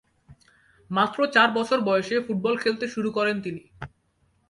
[0.89, 3.63] মাত্র চার বছর বয়সে ফুটবল খেলতে শুরু করেন তিনি।